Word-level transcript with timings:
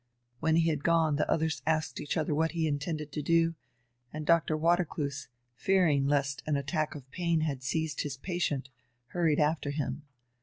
When 0.39 0.55
he 0.55 0.69
had 0.71 0.83
gone, 0.83 1.17
the 1.17 1.29
others 1.29 1.61
asked 1.67 2.01
each 2.01 2.17
other 2.17 2.33
what 2.33 2.53
he 2.53 2.67
intended 2.67 3.11
to 3.11 3.21
do, 3.21 3.53
and 4.11 4.25
Doctor 4.25 4.57
Watercloose, 4.57 5.27
fearing 5.53 6.07
lest 6.07 6.41
an 6.47 6.55
attack 6.57 6.95
of 6.95 7.11
pain 7.11 7.41
had 7.41 7.61
seized 7.61 8.01
his 8.01 8.17
patient, 8.17 8.69
hurried 9.09 9.39
after 9.39 9.69
him. 9.69 10.01